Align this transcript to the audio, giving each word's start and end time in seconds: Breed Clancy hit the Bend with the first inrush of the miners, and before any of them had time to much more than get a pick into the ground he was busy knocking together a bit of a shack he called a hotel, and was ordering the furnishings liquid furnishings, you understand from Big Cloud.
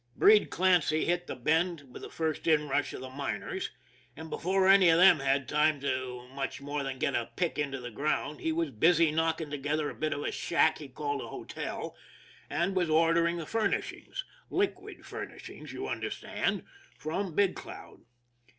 Breed 0.15 0.49
Clancy 0.49 1.05
hit 1.05 1.27
the 1.27 1.35
Bend 1.35 1.89
with 1.93 2.01
the 2.01 2.09
first 2.09 2.47
inrush 2.47 2.91
of 2.93 3.01
the 3.01 3.09
miners, 3.11 3.69
and 4.17 4.31
before 4.31 4.67
any 4.67 4.89
of 4.89 4.97
them 4.97 5.19
had 5.19 5.47
time 5.47 5.79
to 5.81 6.27
much 6.33 6.59
more 6.59 6.81
than 6.81 6.97
get 6.97 7.13
a 7.13 7.29
pick 7.35 7.59
into 7.59 7.79
the 7.79 7.91
ground 7.91 8.39
he 8.39 8.51
was 8.51 8.71
busy 8.71 9.11
knocking 9.11 9.51
together 9.51 9.91
a 9.91 9.93
bit 9.93 10.11
of 10.11 10.23
a 10.23 10.31
shack 10.31 10.79
he 10.79 10.87
called 10.87 11.21
a 11.21 11.27
hotel, 11.27 11.95
and 12.49 12.75
was 12.75 12.89
ordering 12.89 13.37
the 13.37 13.45
furnishings 13.45 14.25
liquid 14.49 15.05
furnishings, 15.05 15.71
you 15.71 15.87
understand 15.87 16.63
from 16.97 17.35
Big 17.35 17.53
Cloud. 17.55 18.01